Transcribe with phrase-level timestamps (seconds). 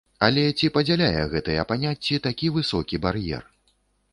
[0.27, 3.43] Але ці падзяляе гэтыя паняцці такі высокі бар'ер?